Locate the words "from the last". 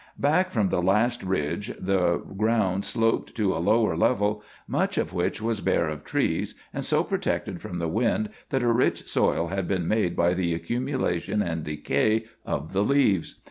0.49-1.21